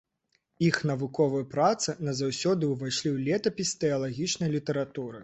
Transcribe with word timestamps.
Іх 0.67 0.77
навуковыя 0.91 1.45
працы 1.51 1.95
назаўсёды 2.07 2.71
ўвайшлі 2.71 3.09
ў 3.15 3.29
летапіс 3.29 3.75
тэалагічнай 3.85 4.49
літаратуры. 4.57 5.17